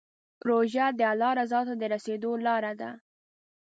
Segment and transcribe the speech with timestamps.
[0.47, 2.91] روژه د الله رضا ته د رسېدو لاره ده.